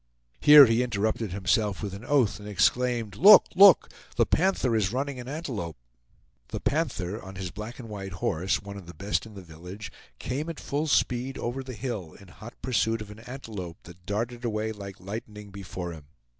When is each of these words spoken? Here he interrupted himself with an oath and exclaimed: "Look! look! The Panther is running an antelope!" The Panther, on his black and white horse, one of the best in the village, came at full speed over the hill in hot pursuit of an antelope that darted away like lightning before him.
Here 0.39 0.65
he 0.65 0.81
interrupted 0.81 1.31
himself 1.31 1.83
with 1.83 1.93
an 1.93 2.03
oath 2.03 2.39
and 2.39 2.49
exclaimed: 2.49 3.17
"Look! 3.17 3.45
look! 3.53 3.87
The 4.15 4.25
Panther 4.25 4.75
is 4.75 4.91
running 4.91 5.19
an 5.19 5.27
antelope!" 5.27 5.77
The 6.47 6.59
Panther, 6.59 7.21
on 7.21 7.35
his 7.35 7.51
black 7.51 7.77
and 7.77 7.87
white 7.87 8.13
horse, 8.13 8.59
one 8.63 8.77
of 8.77 8.87
the 8.87 8.95
best 8.95 9.27
in 9.27 9.35
the 9.35 9.43
village, 9.43 9.91
came 10.17 10.49
at 10.49 10.59
full 10.59 10.87
speed 10.87 11.37
over 11.37 11.61
the 11.61 11.75
hill 11.75 12.13
in 12.13 12.29
hot 12.29 12.55
pursuit 12.63 12.99
of 12.99 13.11
an 13.11 13.19
antelope 13.19 13.77
that 13.83 14.07
darted 14.07 14.43
away 14.43 14.71
like 14.71 14.99
lightning 14.99 15.51
before 15.51 15.91
him. 15.91 16.05